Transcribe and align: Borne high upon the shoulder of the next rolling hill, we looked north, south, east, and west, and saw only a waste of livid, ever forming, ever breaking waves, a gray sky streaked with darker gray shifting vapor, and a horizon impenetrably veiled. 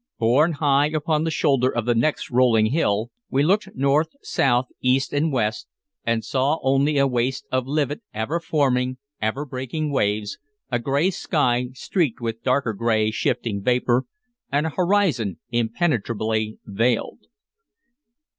Borne 0.17 0.53
high 0.53 0.87
upon 0.87 1.25
the 1.25 1.29
shoulder 1.29 1.69
of 1.71 1.85
the 1.85 1.93
next 1.93 2.31
rolling 2.31 2.71
hill, 2.71 3.11
we 3.29 3.43
looked 3.43 3.75
north, 3.75 4.09
south, 4.23 4.65
east, 4.81 5.13
and 5.13 5.31
west, 5.31 5.67
and 6.03 6.25
saw 6.25 6.57
only 6.63 6.97
a 6.97 7.05
waste 7.05 7.45
of 7.51 7.67
livid, 7.67 8.01
ever 8.11 8.39
forming, 8.39 8.97
ever 9.21 9.45
breaking 9.45 9.91
waves, 9.91 10.39
a 10.71 10.79
gray 10.79 11.11
sky 11.11 11.67
streaked 11.73 12.19
with 12.19 12.41
darker 12.41 12.73
gray 12.73 13.11
shifting 13.11 13.61
vapor, 13.61 14.05
and 14.51 14.65
a 14.65 14.69
horizon 14.71 15.37
impenetrably 15.51 16.57
veiled. 16.65 17.27